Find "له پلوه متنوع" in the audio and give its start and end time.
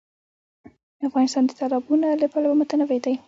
2.21-2.99